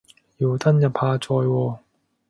[0.03, 0.07] 要登
[0.77, 1.77] 入下載喎